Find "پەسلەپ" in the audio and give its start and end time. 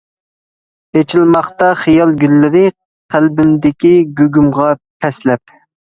5.05-5.59